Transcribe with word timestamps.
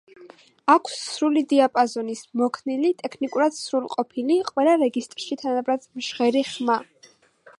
აქვს 0.75 0.93
სრული 1.09 1.43
დიაპაზონის, 1.51 2.23
მოქნილი, 2.41 2.91
ტექნიკურად 3.03 3.57
სრულყოფილი, 3.59 4.37
ყველა 4.49 4.75
რეგისტრში 4.85 5.39
თანაბრად 5.43 5.87
მჟღერი 6.01 6.45
ხმა. 6.55 6.83